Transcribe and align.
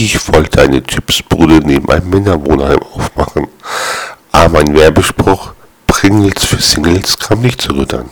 Ich 0.00 0.32
wollte 0.32 0.62
eine 0.62 0.80
Chipsbude 0.80 1.54
neben 1.54 1.90
einem 1.90 2.08
Männerwohnheim 2.08 2.78
aufmachen, 2.94 3.48
aber 4.30 4.60
mein 4.60 4.72
Werbespruch 4.72 5.54
Pringles 5.88 6.44
für 6.44 6.62
Singles 6.62 7.18
kam 7.18 7.40
nicht 7.40 7.60
zu 7.60 7.72
rüttern. 7.72 8.08